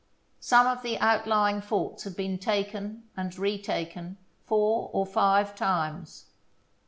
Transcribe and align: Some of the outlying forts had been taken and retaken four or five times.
Some 0.39 0.65
of 0.65 0.81
the 0.81 0.97
outlying 0.97 1.61
forts 1.61 2.05
had 2.05 2.15
been 2.15 2.39
taken 2.39 3.03
and 3.15 3.37
retaken 3.37 4.17
four 4.47 4.89
or 4.93 5.05
five 5.05 5.53
times. 5.55 6.25